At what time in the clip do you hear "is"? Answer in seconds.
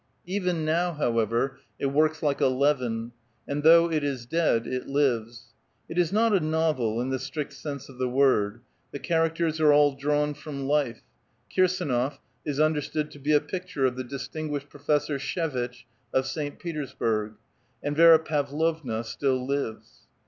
4.03-4.25, 5.99-6.11, 12.43-12.59